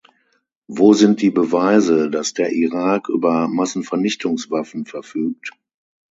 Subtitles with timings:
[0.65, 5.51] Wo sind die Beweise, dass der Irak über Massenvernichtungswaffen verfügt?